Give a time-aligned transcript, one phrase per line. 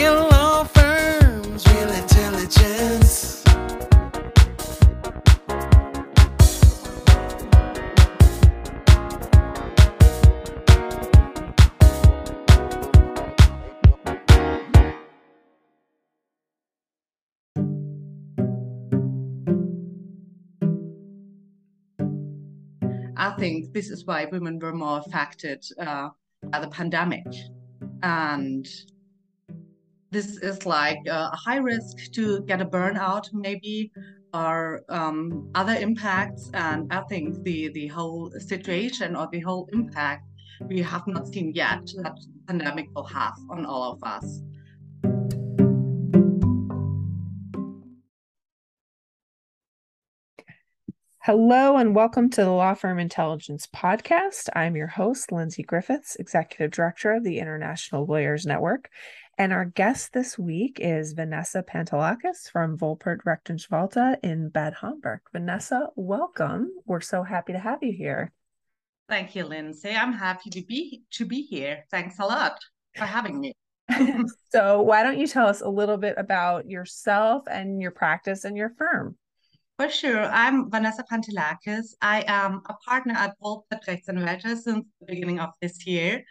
[0.00, 3.42] Real law firms, real intelligence.
[23.16, 26.10] I think this is why women were more affected uh,
[26.44, 27.26] by the pandemic.
[28.04, 28.64] And
[30.10, 33.92] this is like a high risk to get a burnout, maybe,
[34.32, 36.50] or um, other impacts.
[36.54, 40.24] And I think the, the whole situation or the whole impact
[40.66, 44.40] we have not seen yet that pandemic will have on all of us.
[51.22, 54.48] Hello and welcome to the Law Firm Intelligence Podcast.
[54.54, 58.88] I'm your host, Lindsay Griffiths, Executive Director of the International Lawyers Network.
[59.40, 65.20] And our guest this week is Vanessa Pantelakis from Volpert Rechtsanwälte in Bad Homburg.
[65.32, 66.72] Vanessa, welcome.
[66.86, 68.32] We're so happy to have you here.
[69.08, 69.90] Thank you, Lindsay.
[69.90, 71.84] I'm happy to be to be here.
[71.88, 72.58] Thanks a lot
[72.96, 73.52] for having me.
[74.50, 78.56] so, why don't you tell us a little bit about yourself and your practice and
[78.56, 79.16] your firm?
[79.78, 80.24] For sure.
[80.24, 81.94] I'm Vanessa Pantelakis.
[82.02, 86.24] I am a partner at Volpert Rechtsanwälte since the beginning of this year.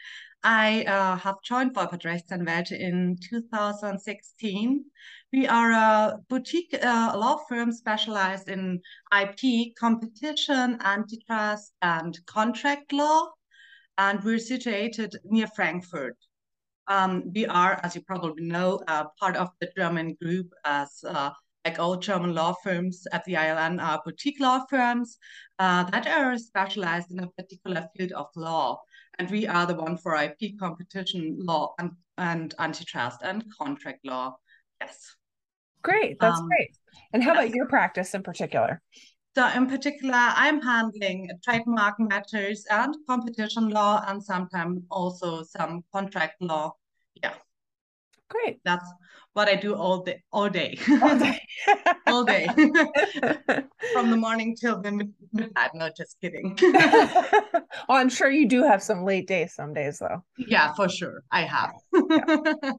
[0.43, 4.85] I uh, have joined Volpert in 2016.
[5.33, 13.29] We are a boutique uh, law firm specialized in IP, competition, antitrust, and contract law.
[13.97, 16.17] And we're situated near Frankfurt.
[16.87, 21.31] Um, we are, as you probably know, uh, part of the German group as uh,
[21.65, 25.17] like all German law firms at the ILN are boutique law firms
[25.59, 28.79] uh, that are specialized in a particular field of law.
[29.19, 34.37] And we are the one for IP competition law and, and antitrust and contract law.
[34.79, 35.15] Yes.
[35.81, 36.19] Great.
[36.19, 36.77] That's um, great.
[37.13, 37.43] And how yes.
[37.45, 38.81] about your practice in particular?
[39.35, 46.41] So in particular, I'm handling trademark matters and competition law and sometimes also some contract
[46.41, 46.73] law.
[47.21, 47.33] Yeah.
[48.29, 48.59] Great.
[48.65, 48.91] That's
[49.37, 51.39] what I do all day, all day, all day,
[52.07, 52.47] all day,
[53.93, 55.69] from the morning till the midnight.
[55.75, 56.57] No, just kidding.
[56.63, 60.23] well, I'm sure you do have some late days some days, though.
[60.39, 61.71] Yeah, for sure, I have.
[61.93, 62.71] yeah.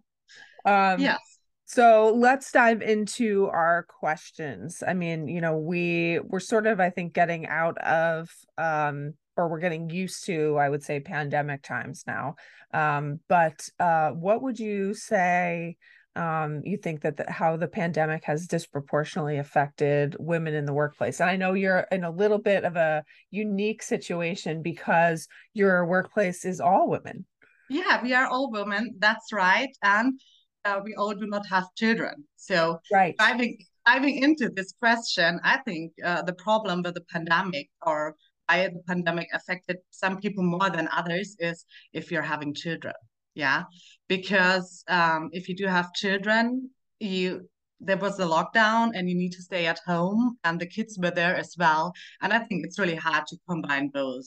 [0.65, 1.21] Um, yes.
[1.67, 4.83] So let's dive into our questions.
[4.85, 9.49] I mean, you know, we we're sort of, I think, getting out of um, or
[9.49, 12.35] we're getting used to, I would say, pandemic times now.
[12.75, 15.77] Um, but uh, what would you say?
[16.19, 21.21] Um, you think that the, how the pandemic has disproportionately affected women in the workplace?
[21.21, 26.45] And i know you're in a little bit of a unique situation because your workplace
[26.45, 27.25] is all women.
[27.71, 30.21] Yeah we are all women that's right and
[30.65, 32.25] uh, we all do not have children.
[32.37, 33.17] So right.
[33.17, 38.15] diving diving into this question i think uh, the problem with the pandemic or
[38.49, 42.95] why the pandemic affected some people more than others is if you're having children.
[43.39, 43.63] Yeah,
[44.09, 47.49] because um, if you do have children, you
[47.81, 51.13] there was a lockdown and you need to stay at home and the kids were
[51.13, 51.93] there as well.
[52.21, 54.27] And i think it's really hard to combine both.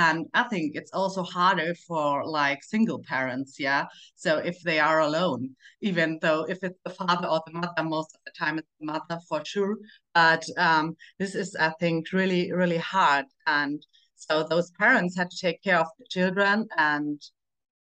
[0.00, 3.84] And i think it's also harder for like single parents yeah?
[4.16, 8.12] So if they are alone even though if it's the father or the mother most
[8.16, 9.76] of the time it's the mother for sure.
[10.14, 13.26] But um, this is i think really really hard.
[13.46, 13.80] And
[14.16, 17.22] so those parents had to take care of the children and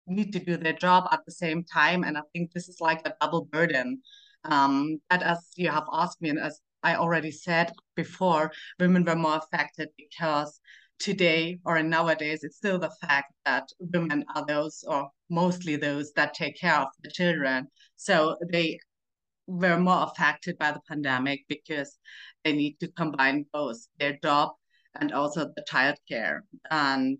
[0.07, 3.01] need to do their job at the same time and i think this is like
[3.05, 4.01] a double burden
[4.45, 9.15] um, but as you have asked me, and as I already said before, women were
[9.15, 10.59] more affected because
[10.99, 16.33] today or nowadays it's still the fact that women are those or mostly those that
[16.33, 17.67] take care of the children.
[17.95, 18.79] So they
[19.47, 21.97] were more affected by the pandemic because
[22.43, 24.51] they need to combine both their job
[24.99, 26.41] and also the childcare.
[26.69, 27.17] And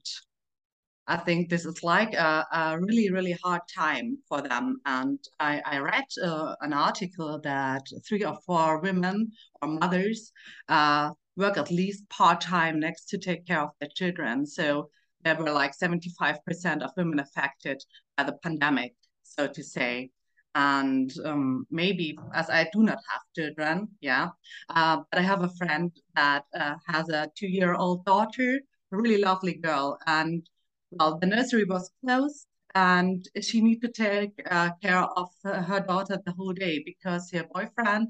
[1.07, 4.77] I think this is like a, a really, really hard time for them.
[4.85, 9.31] And I, I read uh, an article that three or four women
[9.61, 10.31] or mothers
[10.67, 14.45] uh, work at least part time next to take care of their children.
[14.47, 14.89] So
[15.23, 17.83] there were like 75% of women affected
[18.17, 20.09] by the pandemic, so to say.
[20.55, 24.29] And um, maybe as I do not have children, yeah,
[24.69, 28.61] uh, but I have a friend that uh, has a two year old daughter,
[28.91, 29.99] a really lovely girl.
[30.07, 30.47] And
[30.97, 36.19] well, the nursery was closed and she needed to take uh, care of her daughter
[36.25, 38.09] the whole day because her boyfriend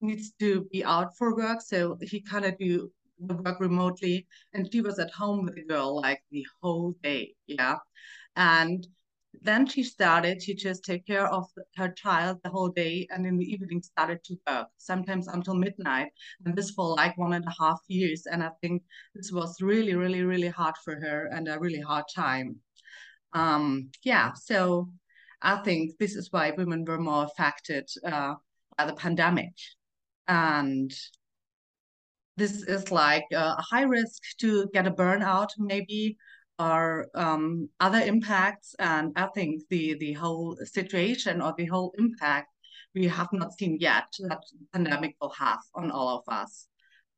[0.00, 1.60] needs to be out for work.
[1.60, 4.26] So he of do the work remotely.
[4.52, 7.34] And she was at home with the girl like the whole day.
[7.46, 7.76] Yeah.
[8.36, 8.86] And
[9.42, 11.46] then she started to just take care of
[11.76, 16.08] her child the whole day and in the evening started to work sometimes until midnight.
[16.44, 18.26] And this for like one and a half years.
[18.26, 18.82] And i think
[19.14, 22.56] this was really really really hard for her and a really hard time.
[23.32, 24.90] Um yeah so
[25.42, 28.34] i think this is why women were more affected uh,
[28.76, 29.54] by the pandemic.
[30.26, 30.92] And
[32.36, 36.16] this is like a high risk to get a burnout maybe
[36.60, 38.74] or um, other impacts.
[38.78, 42.48] And I think the the whole situation or the whole impact
[42.94, 44.42] we have not seen yet that
[44.72, 46.68] pandemic will have on all of us.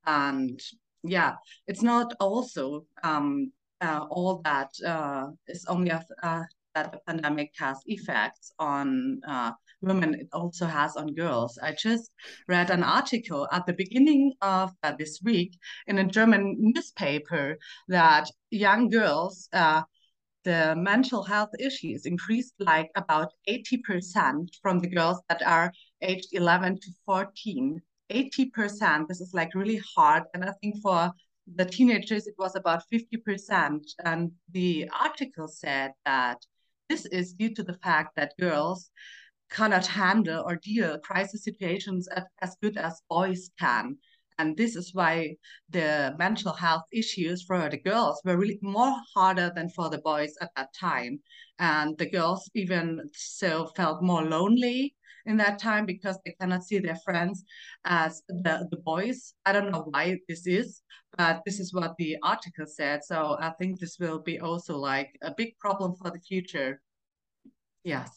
[0.07, 0.61] And
[1.03, 1.35] yeah,
[1.67, 7.53] it's not also um, uh, all that uh, is only a, uh, that the pandemic
[7.59, 11.59] has effects on uh, women, it also has on girls.
[11.63, 12.11] I just
[12.49, 17.59] read an article at the beginning of uh, this week in a German newspaper
[17.89, 19.83] that young girls, uh,
[20.45, 26.81] the mental health issues increased like about 80% from the girls that are aged 11
[26.81, 27.81] to 14.
[28.11, 30.25] 80%, this is like really hard.
[30.35, 31.11] And I think for
[31.55, 33.81] the teenagers, it was about 50%.
[34.05, 36.45] And the article said that
[36.93, 38.91] this is due to the fact that girls
[39.51, 42.07] cannot handle or deal crisis situations
[42.43, 43.97] as, good as boys can.
[44.39, 45.37] And this is why
[45.71, 50.35] the mental health issues for the girls were really more harder than for the boys
[50.43, 51.21] at that time.
[51.59, 54.95] And the girls even so felt more lonely
[55.27, 57.45] in that time because they cannot see their friends
[57.85, 59.35] as the, the boys.
[59.47, 60.83] I don't know why this is,
[61.17, 63.05] but this is what the article said.
[63.05, 66.81] So I think this will be also like a big problem for the future.
[67.85, 68.11] Yes.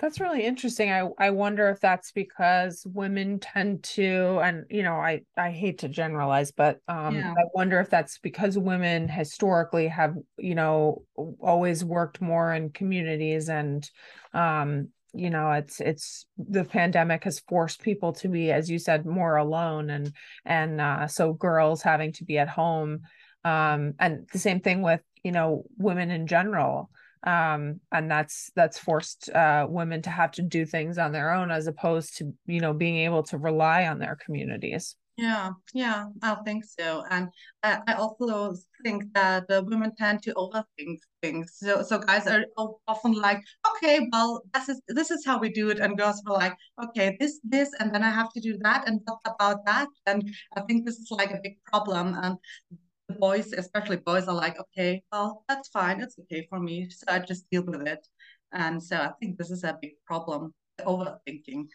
[0.00, 0.90] That's really interesting.
[0.90, 5.80] I I wonder if that's because women tend to and you know, I I hate
[5.80, 7.34] to generalize, but um yeah.
[7.36, 11.02] I wonder if that's because women historically have, you know,
[11.38, 13.88] always worked more in communities and
[14.32, 19.04] um you know it's it's the pandemic has forced people to be as you said
[19.06, 20.12] more alone and
[20.44, 23.00] and uh so girls having to be at home
[23.44, 26.90] um and the same thing with you know women in general
[27.22, 31.50] um, and that's that's forced uh, women to have to do things on their own
[31.50, 36.34] as opposed to you know being able to rely on their communities yeah yeah i
[36.46, 37.28] think so and
[37.62, 42.44] i, I also think that the women tend to overthink things so so guys are
[42.88, 46.32] often like okay well this is this is how we do it and girls are
[46.32, 49.88] like okay this this and then i have to do that and what about that
[50.06, 50.24] and
[50.56, 52.36] i think this is like a big problem and
[53.10, 56.00] the boys, especially boys, are like, okay, well, that's fine.
[56.00, 56.88] It's okay for me.
[56.90, 58.06] So I just deal with it.
[58.52, 61.66] And so I think this is a big problem, overthinking.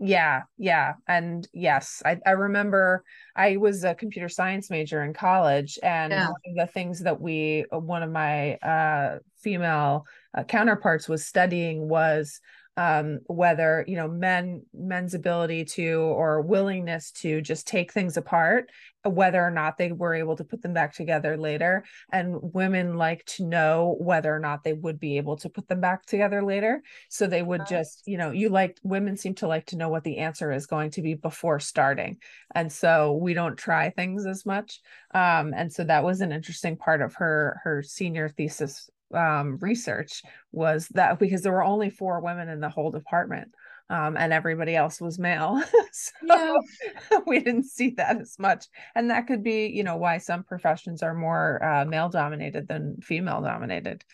[0.00, 0.94] Yeah, yeah.
[1.08, 3.04] And yes, I, I remember
[3.34, 5.78] I was a computer science major in college.
[5.82, 6.28] And yeah.
[6.28, 10.06] one of the things that we, one of my uh, female
[10.36, 12.40] uh, counterparts was studying was
[12.78, 18.70] um, whether you know men men's ability to or willingness to just take things apart
[19.04, 21.84] whether or not they were able to put them back together later.
[22.12, 25.80] And women like to know whether or not they would be able to put them
[25.80, 26.82] back together later.
[27.08, 30.04] So they would just you know you like women seem to like to know what
[30.04, 32.18] the answer is going to be before starting.
[32.54, 34.80] And so we don't try things as much.
[35.14, 40.22] Um, and so that was an interesting part of her her senior thesis um, research
[40.52, 43.54] was that because there were only four women in the whole department
[43.90, 45.62] um, and everybody else was male.
[45.92, 47.18] so yeah.
[47.26, 48.66] we didn't see that as much.
[48.94, 52.96] And that could be, you know, why some professions are more uh, male dominated than
[53.00, 54.04] female dominated.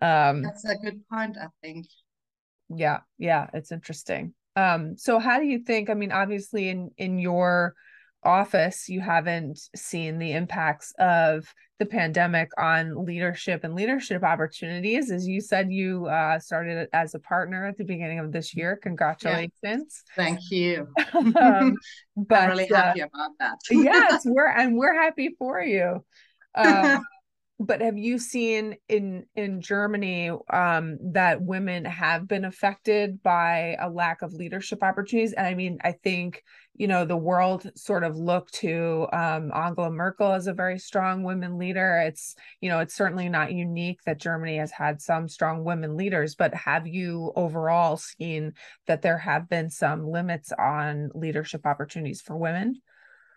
[0.00, 1.86] Um, That's a good point, I think.
[2.68, 4.32] Yeah, yeah, it's interesting.
[4.54, 5.90] Um, so how do you think?
[5.90, 7.74] I mean, obviously, in in your
[8.22, 15.10] office, you haven't seen the impacts of the pandemic on leadership and leadership opportunities.
[15.10, 18.78] As you said, you uh, started as a partner at the beginning of this year.
[18.82, 20.04] Congratulations!
[20.14, 20.88] Thank you.
[21.14, 21.76] um,
[22.16, 23.58] but I'm really happy uh, about that.
[23.70, 26.04] yes, we're and we're happy for you.
[26.52, 27.04] Um,
[27.62, 33.90] but have you seen in in Germany um, that women have been affected by a
[33.90, 35.34] lack of leadership opportunities?
[35.34, 36.42] And I mean, I think
[36.74, 41.22] you know the world sort of looked to um, Angela Merkel as a very strong
[41.22, 42.02] women leader.
[42.06, 46.34] It's you know it's certainly not unique that Germany has had some strong women leaders,
[46.34, 48.54] but have you overall seen
[48.86, 52.80] that there have been some limits on leadership opportunities for women?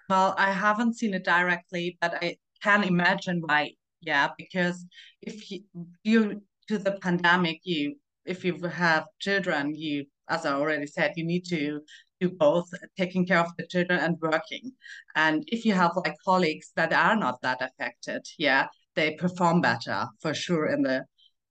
[0.09, 3.73] Well, I haven't seen it directly, but I can imagine why
[4.05, 4.85] yeah because
[5.21, 5.61] if you
[6.03, 7.95] due to the pandemic you
[8.25, 11.81] if you have children you as i already said you need to
[12.21, 14.71] do both taking care of the children and working
[15.15, 20.07] and if you have like colleagues that are not that affected yeah they perform better
[20.21, 21.05] for sure in the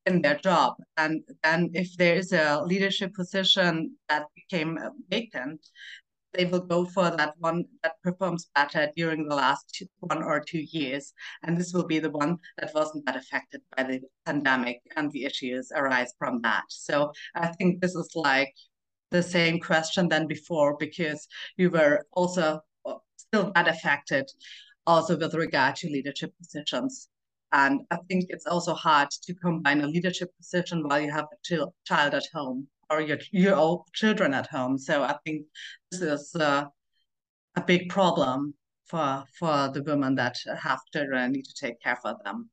[0.06, 0.74] in their job.
[0.96, 4.78] And then if there is a leadership position that became
[5.08, 5.60] vacant,
[6.34, 10.40] they will go for that one that performs better during the last two, one or
[10.40, 11.12] two years.
[11.42, 15.24] And this will be the one that wasn't that affected by the pandemic and the
[15.24, 16.64] issues arise from that.
[16.68, 18.54] So I think this is like
[19.10, 24.30] the same question than before because you were also uh, still that affected
[24.86, 27.08] also with regard to leadership positions.
[27.52, 31.66] And I think it's also hard to combine a leadership position while you have a
[31.84, 34.78] child at home or your your children at home.
[34.78, 35.46] So I think
[35.90, 36.64] this is uh,
[37.56, 38.54] a big problem
[38.86, 42.50] for for the women that have children and need to take care for them.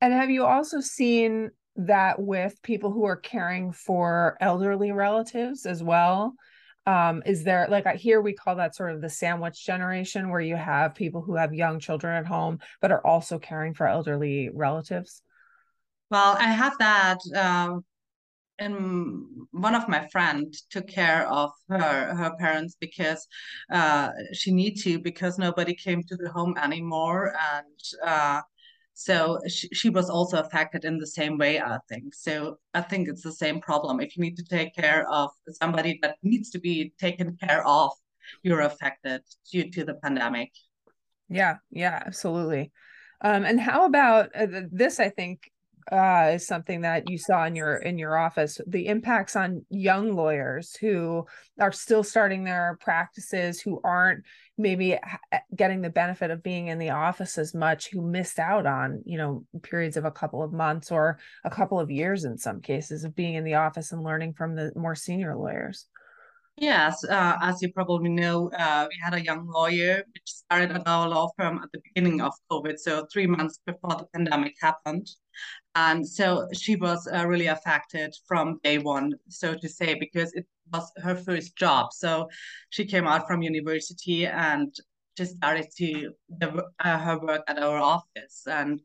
[0.00, 5.82] And have you also seen that with people who are caring for elderly relatives as
[5.82, 6.34] well?
[6.84, 10.40] Um, is there like I here we call that sort of the sandwich generation where
[10.40, 14.50] you have people who have young children at home but are also caring for elderly
[14.52, 15.22] relatives?
[16.10, 17.84] Well, I have that um,
[18.62, 23.26] and one of my friend took care of her her parents because
[23.70, 27.34] uh, she need to because nobody came to the home anymore.
[27.52, 28.40] And uh,
[28.94, 32.14] so she, she was also affected in the same way i think.
[32.14, 34.00] So i think it's the same problem.
[34.00, 37.92] If you need to take care of somebody that needs to be taken care of
[38.42, 40.50] you're affected due to the pandemic.
[41.28, 42.72] Yeah yeah absolutely.
[43.24, 45.51] Um, and how about uh, this i think
[45.90, 50.14] uh, is something that you saw in your in your office the impacts on young
[50.14, 51.26] lawyers who
[51.58, 54.24] are still starting their practices who aren't
[54.58, 54.96] maybe
[55.56, 59.18] getting the benefit of being in the office as much who missed out on you
[59.18, 63.04] know periods of a couple of months or a couple of years in some cases
[63.04, 65.86] of being in the office and learning from the more senior lawyers
[66.58, 70.86] Yes, uh, as you probably know, uh, we had a young lawyer which started at
[70.86, 75.08] our law firm at the beginning of COVID, so three months before the pandemic happened.
[75.74, 80.46] And so she was uh, really affected from day one, so to say, because it
[80.72, 81.92] was her first job.
[81.92, 82.28] So
[82.68, 84.74] she came out from university and
[85.16, 88.42] just started to the, uh, her work at our office.
[88.46, 88.80] And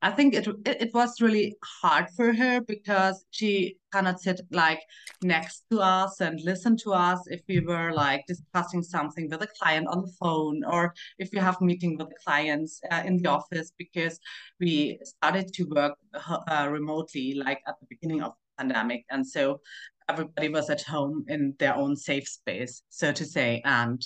[0.00, 4.80] I think it, it, it was really hard for her because she cannot sit like
[5.22, 9.48] next to us and listen to us if we were like discussing something with a
[9.60, 13.28] client on the phone or if we have meeting with the clients uh, in the
[13.28, 14.20] office because
[14.60, 19.60] we started to work uh, remotely like at the beginning of the pandemic and so
[20.08, 23.62] everybody was at home in their own safe space so to say.
[23.64, 24.00] And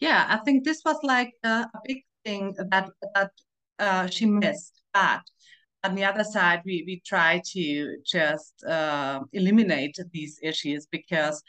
[0.00, 3.30] yeah i think this was like a, big thing that that
[3.78, 4.80] uh, she missed.
[4.92, 5.22] But
[5.82, 11.42] on the other side, we, we try to just uh, eliminate these issues because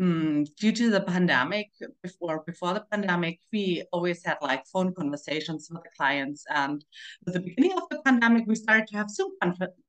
[0.00, 1.68] um, due to the pandemic,
[2.02, 6.44] before before the pandemic, we always had like phone conversations with the clients.
[6.48, 6.82] And
[7.26, 9.32] at the beginning of the pandemic, we started to have Zoom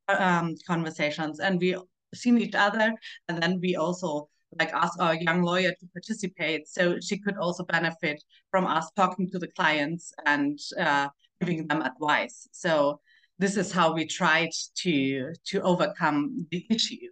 [0.10, 1.78] um, conversations, and we
[2.13, 2.94] seen each other,
[3.27, 7.63] and then we also like ask our young lawyer to participate, so she could also
[7.63, 11.08] benefit from us talking to the clients and uh,
[11.39, 12.48] giving them advice.
[12.51, 13.00] So
[13.41, 17.07] this is how we tried to to overcome the issue.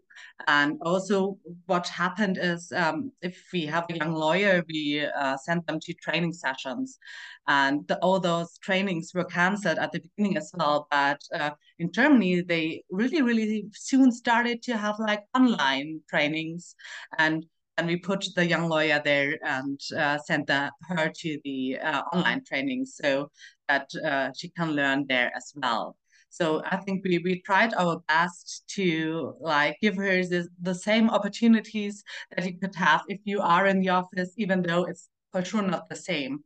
[0.48, 5.66] And also, what happened is, um, if we have a young lawyer, we uh, send
[5.66, 7.00] them to training sessions,
[7.48, 10.88] and the, all those trainings were cancelled at the beginning as well.
[10.92, 16.76] But uh, in Germany, they really, really soon started to have like online trainings,
[17.18, 17.46] and
[17.78, 22.02] and we put the young lawyer there and uh, sent the, her to the uh,
[22.14, 23.32] online training so
[23.70, 25.96] that uh, she can learn there as well.
[26.30, 31.10] So I think we, we tried our best to like give her the, the same
[31.10, 32.04] opportunities
[32.36, 35.62] that you could have if you are in the office, even though it's for sure
[35.62, 36.44] not the same.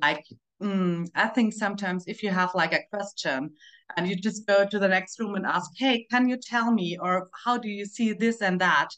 [0.00, 0.24] Like
[0.62, 3.50] mm, I think sometimes if you have like a question
[3.96, 6.98] and you just go to the next room and ask, hey, can you tell me
[7.00, 8.88] or how do you see this and that?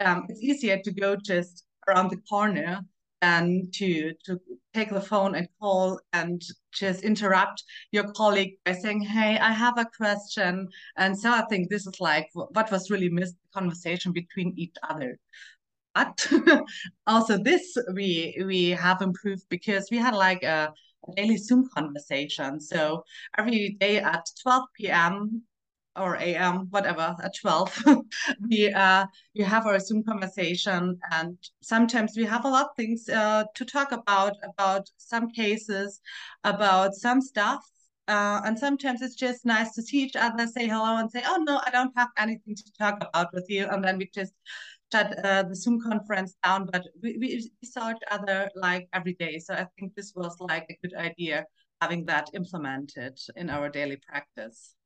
[0.00, 2.80] Um, it's easier to go just around the corner
[3.22, 4.38] than to to
[4.74, 7.62] take the phone and call and just interrupt
[7.92, 12.00] your colleague by saying, "Hey, I have a question." And so I think this is
[12.00, 15.18] like what was really missed the conversation between each other.
[15.94, 16.26] But
[17.06, 20.72] also this we we have improved because we had like a
[21.16, 22.60] daily Zoom conversation.
[22.60, 23.04] So
[23.38, 25.42] every day at 12 p.m
[25.96, 27.84] or AM, whatever, at 12,
[28.48, 33.08] we uh, we have our Zoom conversation, and sometimes we have a lot of things
[33.08, 36.00] uh, to talk about, about some cases,
[36.44, 37.62] about some stuff,
[38.08, 41.42] uh, and sometimes it's just nice to see each other, say hello, and say, oh
[41.46, 44.32] no, I don't have anything to talk about with you, and then we just
[44.92, 49.38] shut uh, the Zoom conference down, but we, we saw each other like every day,
[49.38, 51.44] so I think this was like a good idea
[51.82, 54.76] having that implemented in our daily practice.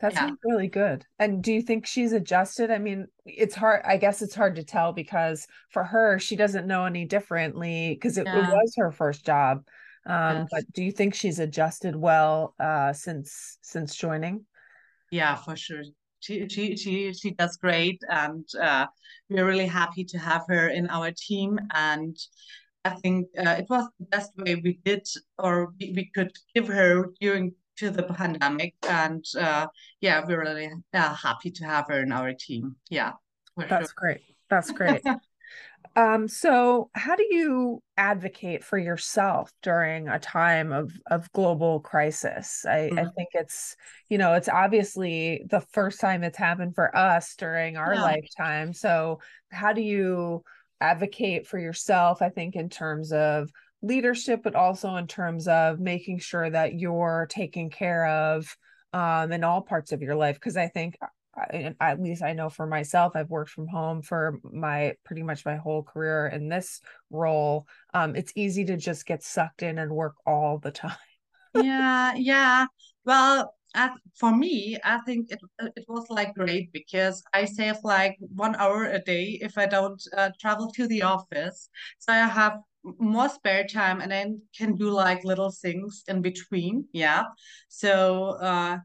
[0.00, 0.30] That yeah.
[0.42, 1.04] really good.
[1.18, 2.70] And do you think she's adjusted?
[2.70, 3.82] I mean, it's hard.
[3.86, 8.18] I guess it's hard to tell because for her, she doesn't know any differently because
[8.18, 8.38] it, yeah.
[8.38, 9.62] it, was her first job.
[10.06, 10.48] Um, yes.
[10.50, 14.44] But do you think she's adjusted well uh, since since joining?
[15.10, 15.84] Yeah, for sure.
[16.18, 18.86] She she she she does great, and uh,
[19.30, 21.58] we're really happy to have her in our team.
[21.72, 22.16] And
[22.84, 25.06] I think uh, it was the best way we did,
[25.38, 28.74] or we, we could give her during to the pandemic.
[28.88, 29.66] And uh,
[30.00, 32.76] yeah, we're really uh, happy to have her in our team.
[32.90, 33.12] Yeah.
[33.56, 33.94] That's sure.
[33.96, 34.20] great.
[34.50, 35.02] That's great.
[35.96, 42.64] um, so how do you advocate for yourself during a time of of global crisis?
[42.68, 42.98] I, mm-hmm.
[42.98, 43.76] I think it's,
[44.08, 48.02] you know, it's obviously the first time it's happened for us during our yeah.
[48.02, 48.72] lifetime.
[48.72, 50.42] So how do you
[50.80, 52.22] advocate for yourself?
[52.22, 53.50] I think in terms of
[53.84, 58.56] leadership, but also in terms of making sure that you're taken care of
[58.92, 60.36] um, in all parts of your life.
[60.36, 64.38] Because I think, uh, at least I know for myself, I've worked from home for
[64.42, 67.66] my pretty much my whole career in this role.
[67.92, 70.96] Um, it's easy to just get sucked in and work all the time.
[71.54, 72.66] yeah, yeah.
[73.04, 73.54] Well,
[74.14, 78.84] for me, I think it it was like great because I save like one hour
[78.84, 81.68] a day if I don't uh, travel to the office.
[81.98, 82.58] So I have
[82.98, 86.86] more spare time and then can do like little things in between.
[86.92, 87.24] Yeah.
[87.68, 88.78] So uh,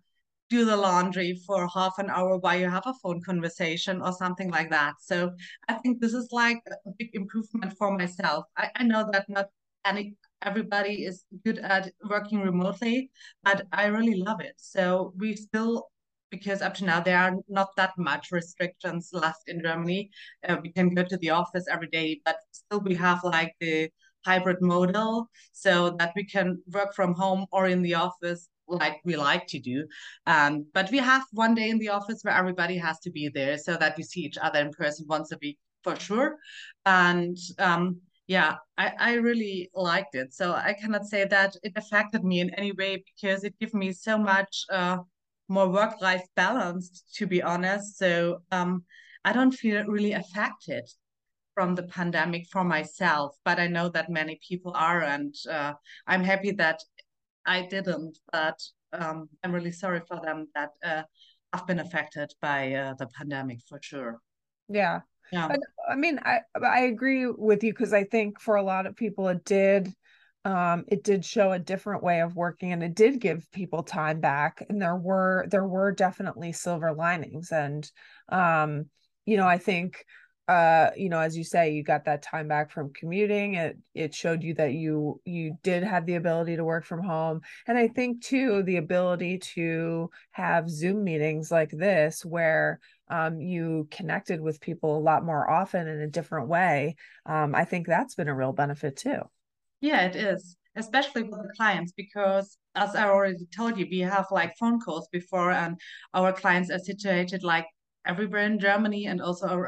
[0.49, 4.49] do the laundry for half an hour while you have a phone conversation or something
[4.49, 4.95] like that.
[5.01, 5.31] So
[5.67, 8.45] I think this is like a big improvement for myself.
[8.57, 9.47] I, I know that not
[9.85, 13.11] any everybody is good at working remotely,
[13.43, 14.53] but I really love it.
[14.57, 15.89] So we still
[16.29, 20.09] because up to now there are not that much restrictions left in Germany.
[20.48, 23.89] Uh, we can go to the office every day, but still we have like the
[24.25, 29.15] hybrid model so that we can work from home or in the office like we
[29.15, 29.86] like to do.
[30.27, 33.57] Um, but we have one day in the office where everybody has to be there
[33.57, 36.38] so that we see each other in person once a week for sure.
[36.86, 40.34] And um, yeah, I, I really liked it.
[40.34, 43.91] So I cannot say that it affected me in any way because it gave me
[43.91, 44.97] so much uh,
[45.49, 47.97] more work life balance, to be honest.
[47.97, 48.83] So um,
[49.25, 50.89] I don't feel really affected
[51.55, 55.73] from the pandemic for myself, but I know that many people are, and uh,
[56.07, 56.79] I'm happy that
[57.45, 58.17] I didn't.
[58.31, 58.59] But
[58.93, 61.03] um, I'm really sorry for them that uh,
[61.51, 64.19] have been affected by uh, the pandemic for sure.
[64.69, 65.01] Yeah.
[65.31, 65.55] Yeah.
[65.89, 69.27] I mean, I I agree with you because I think for a lot of people
[69.27, 69.93] it did
[70.45, 74.21] um, it did show a different way of working and it did give people time
[74.21, 77.91] back and there were there were definitely silver linings and
[78.30, 78.86] um,
[79.25, 80.06] you know i think
[80.47, 84.15] uh, you know as you say you got that time back from commuting it it
[84.15, 87.88] showed you that you you did have the ability to work from home and i
[87.88, 92.80] think too the ability to have zoom meetings like this where
[93.12, 96.95] um, you connected with people a lot more often in a different way
[97.28, 99.21] um, i think that's been a real benefit too
[99.81, 104.27] yeah, it is, especially with the clients, because as I already told you, we have
[104.31, 105.79] like phone calls before, and
[106.13, 107.65] our clients are situated like
[108.05, 109.65] everywhere in Germany and also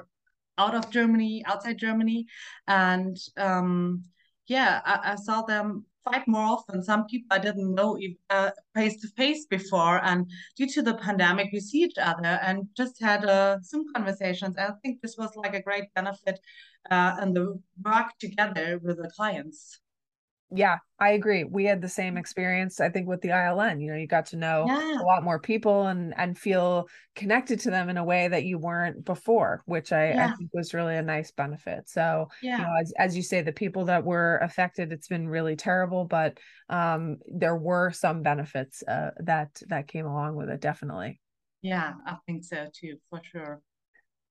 [0.58, 2.26] out of Germany, outside Germany.
[2.68, 4.04] And um,
[4.48, 6.84] yeah, I, I saw them quite more often.
[6.84, 7.98] Some people I didn't know
[8.76, 13.02] face to face before, and due to the pandemic, we see each other and just
[13.02, 14.58] had uh, Zoom conversations.
[14.58, 16.40] I think this was like a great benefit
[16.90, 19.80] uh, and the work together with the clients
[20.54, 23.98] yeah i agree we had the same experience i think with the iln you know
[23.98, 25.02] you got to know yeah.
[25.02, 28.60] a lot more people and and feel connected to them in a way that you
[28.60, 30.28] weren't before which i, yeah.
[30.28, 32.58] I think was really a nice benefit so yeah.
[32.58, 36.06] you know as, as you say the people that were affected it's been really terrible
[36.06, 36.38] but
[36.70, 41.20] um there were some benefits uh, that that came along with it definitely
[41.62, 43.62] yeah i think so too for sure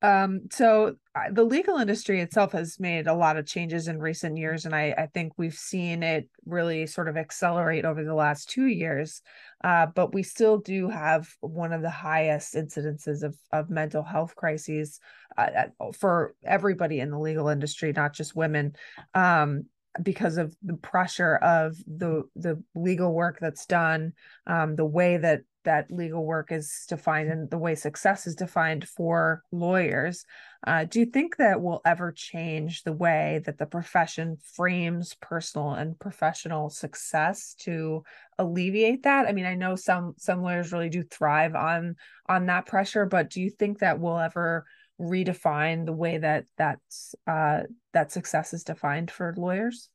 [0.03, 0.95] um, so
[1.33, 4.95] the legal industry itself has made a lot of changes in recent years, and I,
[4.97, 9.21] I think we've seen it really sort of accelerate over the last two years.
[9.63, 14.35] Uh, but we still do have one of the highest incidences of, of mental health
[14.35, 15.01] crises
[15.37, 15.67] uh,
[15.99, 18.75] for everybody in the legal industry, not just women.
[19.15, 19.67] Um,
[20.03, 24.13] because of the pressure of the the legal work that's done,
[24.47, 28.89] um, the way that that legal work is defined and the way success is defined
[28.89, 30.25] for lawyers.
[30.67, 35.73] Uh, do you think that will ever change the way that the profession frames personal
[35.73, 38.03] and professional success to
[38.39, 39.27] alleviate that?
[39.27, 43.31] I mean, I know some some lawyers really do thrive on on that pressure, but
[43.31, 44.65] do you think that will ever
[45.01, 47.61] redefine the way that that's uh,
[47.93, 49.89] that success is defined for lawyers?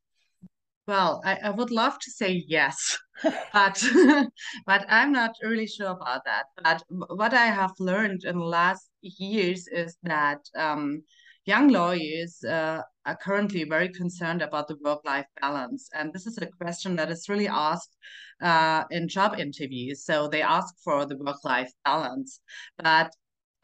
[0.87, 3.83] Well, I, I would love to say yes, but
[4.65, 6.45] but I'm not really sure about that.
[6.63, 11.03] But what I have learned in the last years is that um,
[11.45, 16.47] young lawyers uh, are currently very concerned about the work-life balance, and this is a
[16.61, 17.95] question that is really asked
[18.41, 20.05] uh, in job interviews.
[20.05, 22.41] So they ask for the work-life balance,
[22.77, 23.11] but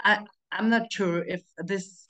[0.04, 2.08] I, I'm not sure if this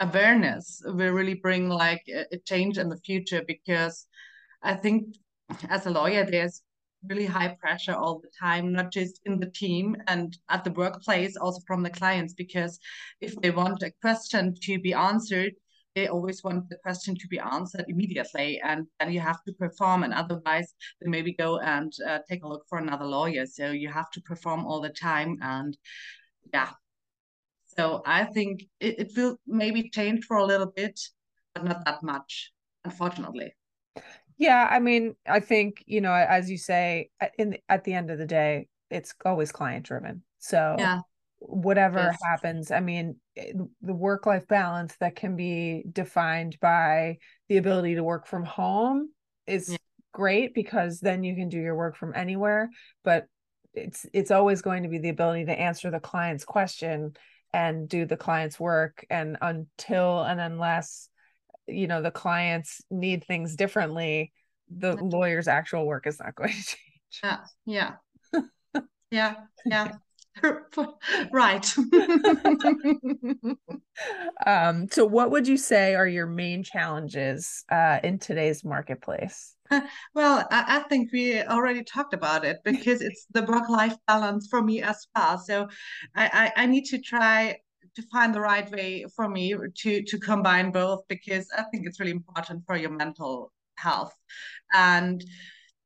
[0.00, 4.06] awareness will really bring like a, a change in the future because
[4.62, 5.16] I think
[5.68, 6.62] as a lawyer, there's
[7.08, 11.36] really high pressure all the time, not just in the team and at the workplace,
[11.36, 12.78] also from the clients, because
[13.20, 15.52] if they want a question to be answered,
[15.94, 20.04] they always want the question to be answered immediately and then you have to perform
[20.04, 23.46] and otherwise they maybe go and uh, take a look for another lawyer.
[23.46, 25.76] So you have to perform all the time and
[26.52, 26.70] yeah
[27.78, 30.98] so i think it, it will maybe change for a little bit
[31.54, 32.52] but not that much
[32.84, 33.52] unfortunately
[34.38, 38.18] yeah, I mean, I think, you know, as you say, in at the end of
[38.18, 40.22] the day, it's always client driven.
[40.38, 41.00] So yeah.
[41.40, 42.18] whatever yes.
[42.24, 47.96] happens, I mean, eh, the work life balance that can be defined by the ability
[47.96, 49.10] to work from home
[49.48, 49.76] is yeah.
[50.12, 52.70] great because then you can do your work from anywhere,
[53.02, 53.26] but
[53.74, 57.12] it's it's always going to be the ability to answer the client's question
[57.52, 61.08] and do the client's work and until and unless
[61.66, 64.32] you know the clients need things differently
[64.70, 67.20] the lawyer's actual work is not going to change.
[67.22, 67.94] Yeah yeah.
[69.10, 69.34] Yeah
[69.64, 69.92] yeah.
[71.32, 71.74] Right.
[74.46, 79.54] Um so what would you say are your main challenges uh in today's marketplace
[80.14, 84.48] well I, I think we already talked about it because it's the work life balance
[84.50, 85.68] for me as well so
[86.14, 87.58] I, I i need to try
[87.96, 91.98] to find the right way for me to to combine both because I think it's
[91.98, 94.14] really important for your mental health.
[94.72, 95.24] And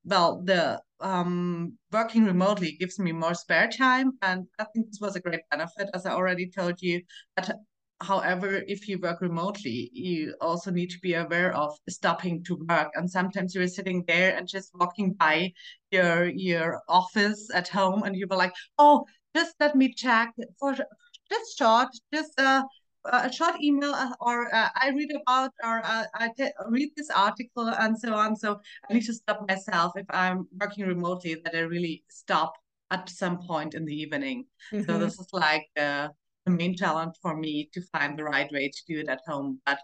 [0.05, 5.17] well, the um, working remotely gives me more spare time, and I think this was
[5.17, 7.03] a great benefit, as I already told you.
[7.37, 7.57] But
[8.03, 12.91] however, if you work remotely, you also need to be aware of stopping to work.
[12.95, 15.53] And sometimes you're sitting there and just walking by
[15.91, 20.75] your your office at home, and you were like, "Oh, just let me check for
[20.75, 22.63] just short, just uh,
[23.05, 26.31] a short email uh, or uh, I read about or uh, I
[26.69, 28.37] read this article and so on.
[28.37, 32.55] So I need to stop myself if I'm working remotely that I really stop
[32.91, 34.45] at some point in the evening.
[34.73, 34.85] Mm-hmm.
[34.85, 36.09] So this is like uh,
[36.45, 39.61] the main challenge for me to find the right way to do it at home.
[39.65, 39.79] But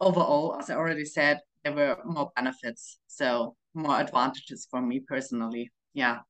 [0.00, 2.98] overall, as I already said, there were more benefits.
[3.06, 5.70] So more advantages for me personally.
[5.94, 6.20] Yeah.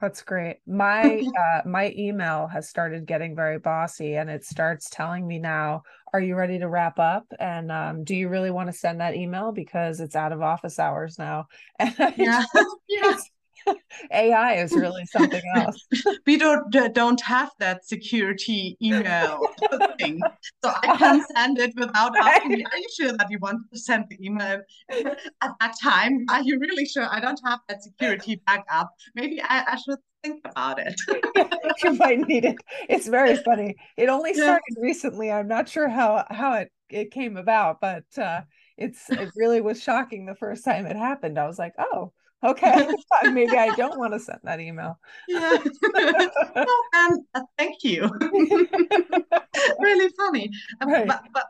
[0.00, 0.58] That's great.
[0.66, 5.82] My uh, my email has started getting very bossy, and it starts telling me now,
[6.12, 9.14] "Are you ready to wrap up?" And um, do you really want to send that
[9.14, 11.46] email because it's out of office hours now?
[11.78, 13.16] And yeah, just, yeah.
[14.10, 15.86] AI is really something else.
[16.26, 19.40] we don't don't have that security email
[19.98, 20.20] thing,
[20.64, 22.50] so I can send it without asking.
[22.50, 26.24] Me, are you sure that you want to send the email at that time?
[26.30, 27.06] Are you really sure?
[27.10, 28.90] I don't have that security backup.
[29.14, 31.00] Maybe I, I should think about it.
[31.84, 32.56] you might need it.
[32.88, 33.76] It's very funny.
[33.96, 34.82] It only started yeah.
[34.82, 35.30] recently.
[35.30, 38.42] I'm not sure how how it it came about, but uh,
[38.76, 41.38] it's it really was shocking the first time it happened.
[41.38, 42.12] I was like, oh
[42.44, 42.88] okay.
[43.24, 44.98] Maybe i don't want to send that email.
[45.28, 45.58] Yeah.
[45.94, 46.66] Well,
[46.98, 48.10] um, uh, thank you.
[49.80, 50.50] Really funny.
[50.80, 51.06] Um, right.
[51.08, 51.46] but, but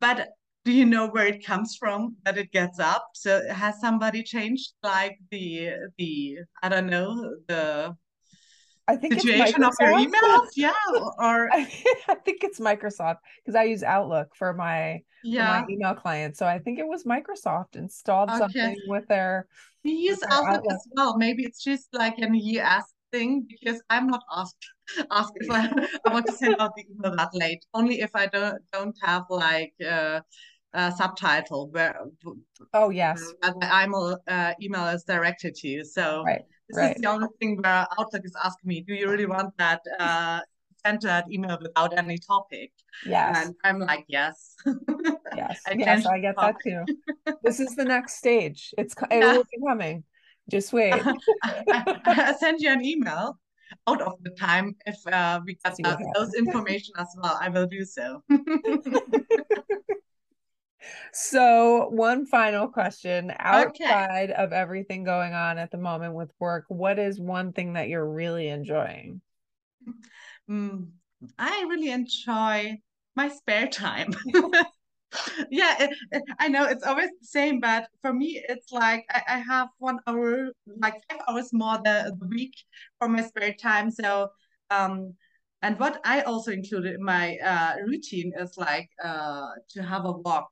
[0.00, 0.28] but
[0.64, 3.08] do you know where it comes from that it gets up?
[3.14, 7.96] So has somebody changed like the the i don't know the
[8.92, 10.72] I think situation of your emails, yeah,
[11.18, 11.64] or I
[12.24, 16.36] think it's Microsoft because I use Outlook for my yeah for my email client.
[16.36, 18.38] So I think it was Microsoft installed okay.
[18.38, 19.46] something with their
[19.82, 21.16] we use Outlook as well.
[21.16, 24.66] Maybe it's just like an US thing because I'm not asked
[25.10, 25.70] asked if I,
[26.06, 27.64] I want to send out the email that late.
[27.72, 30.20] Only if I don't don't have like uh,
[30.74, 31.98] a subtitle where
[32.74, 35.84] oh yes uh, my email uh, email is directed to you.
[35.84, 36.96] So right, this right.
[36.96, 40.40] is the only thing where Outlook is asking me, do you really want that uh,
[40.84, 42.72] sent that email without any topic?
[43.04, 43.46] Yes.
[43.46, 44.56] And I'm like, yes.
[45.34, 45.62] Yes.
[45.66, 46.84] I yes, I get that too.
[47.42, 48.74] this is the next stage.
[48.76, 49.32] It's it yeah.
[49.32, 50.04] will be coming.
[50.50, 50.92] Just wait.
[51.42, 53.38] I, I send you an email
[53.86, 57.38] out of the time if uh, we get that, those information as well.
[57.40, 58.22] I will do so.
[61.12, 64.42] So one final question outside okay.
[64.42, 68.08] of everything going on at the moment with work what is one thing that you're
[68.08, 69.20] really enjoying
[70.48, 70.86] mm,
[71.38, 72.76] i really enjoy
[73.14, 74.12] my spare time
[75.50, 79.22] yeah, it, it, I know it's always the same, but for me, it's like I,
[79.28, 80.50] I have one hour,
[80.80, 82.54] like five hours more the, the week
[82.98, 83.90] for my spare time.
[83.90, 84.28] So,
[84.70, 85.14] um,
[85.60, 90.12] and what I also included in my uh, routine is like uh, to have a
[90.12, 90.48] walk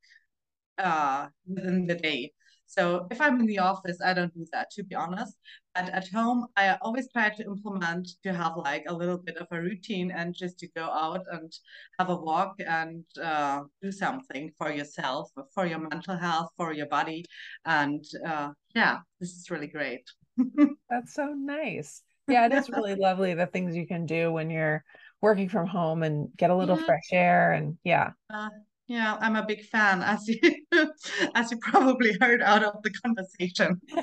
[0.81, 2.33] uh, within the day.
[2.71, 5.37] So if I'm in the office, I don't do that, to be honest.
[5.75, 9.49] But at home, I always try to implement to have like a little bit of
[9.51, 11.53] a routine and just to go out and
[11.99, 16.87] have a walk and uh, do something for yourself, for your mental health, for your
[16.87, 17.25] body.
[17.65, 20.09] And uh, yeah, this is really great.
[20.89, 22.03] That's so nice.
[22.29, 24.85] Yeah, it is really lovely the things you can do when you're
[25.21, 26.87] working from home and get a little yeah.
[26.87, 28.11] fresh air and yeah.
[28.33, 28.51] Uh,
[28.91, 30.41] yeah, I'm a big fan, as you
[31.37, 33.81] as you probably heard out of the conversation.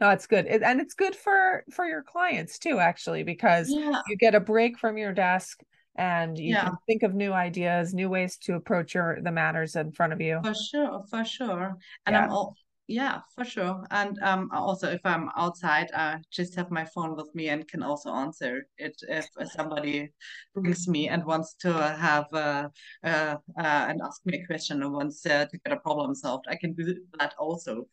[0.00, 4.00] no, it's good, and it's good for for your clients too, actually, because yeah.
[4.08, 5.60] you get a break from your desk
[5.96, 6.64] and you yeah.
[6.64, 10.22] can think of new ideas, new ways to approach your the matters in front of
[10.22, 10.40] you.
[10.42, 11.76] For sure, for sure.
[12.06, 12.24] And yeah.
[12.24, 13.82] I'm all yeah, for sure.
[13.90, 17.82] And um, also, if I'm outside, I just have my phone with me and can
[17.82, 20.10] also answer it if somebody
[20.54, 22.68] brings me and wants to have uh,
[23.02, 26.44] uh, uh, and ask me a question or wants uh, to get a problem solved.
[26.48, 27.86] I can do that also.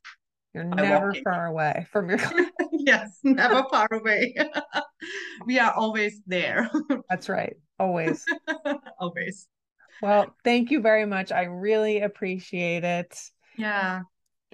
[0.53, 1.23] You're never walking.
[1.23, 2.19] far away from your.
[2.73, 4.35] yes, never far away.
[5.45, 6.69] we are always there.
[7.09, 7.55] That's right.
[7.79, 8.25] Always.
[8.99, 9.47] always.
[10.01, 11.31] Well, thank you very much.
[11.31, 13.17] I really appreciate it.
[13.57, 14.01] Yeah.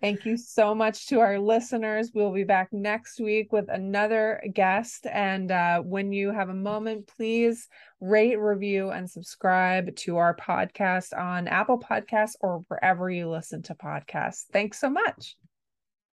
[0.02, 2.12] Thank you so much to our listeners.
[2.14, 5.08] We'll be back next week with another guest.
[5.12, 7.68] And uh, when you have a moment, please
[8.00, 13.74] rate, review, and subscribe to our podcast on Apple Podcasts or wherever you listen to
[13.76, 14.44] podcasts.
[14.52, 15.36] Thanks so much.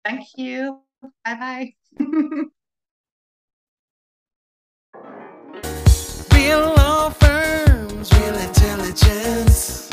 [0.05, 0.81] Thank you.
[1.25, 1.75] Bye bye.
[6.33, 9.92] real law firms, real intelligence.